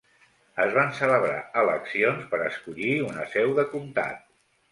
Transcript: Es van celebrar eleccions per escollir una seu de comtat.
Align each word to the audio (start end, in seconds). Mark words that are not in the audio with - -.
Es 0.61 0.71
van 0.77 0.87
celebrar 0.99 1.35
eleccions 1.65 2.25
per 2.33 2.41
escollir 2.47 2.97
una 3.09 3.27
seu 3.35 3.55
de 3.61 3.67
comtat. 3.75 4.27